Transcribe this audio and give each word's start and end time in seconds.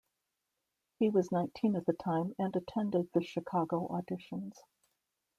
He 0.97 1.11
was 1.11 1.31
nineteen 1.31 1.75
at 1.75 1.85
the 1.85 1.93
time 1.93 2.33
and 2.39 2.55
attended 2.55 3.11
the 3.13 3.21
Chicago 3.21 3.87
auditions. 3.87 4.55